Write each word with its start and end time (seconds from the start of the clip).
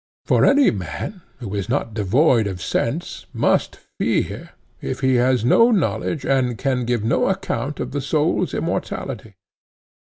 For 0.25 0.43
any 0.45 0.71
man, 0.71 1.21
who 1.37 1.53
is 1.53 1.69
not 1.69 1.93
devoid 1.93 2.47
of 2.47 2.59
sense, 2.59 3.27
must 3.33 3.75
fear, 3.99 4.53
if 4.81 5.01
he 5.01 5.13
has 5.21 5.45
no 5.45 5.69
knowledge 5.69 6.25
and 6.25 6.57
can 6.57 6.85
give 6.85 7.03
no 7.03 7.29
account 7.29 7.79
of 7.79 7.91
the 7.91 8.01
soul's 8.01 8.55
immortality. 8.55 9.35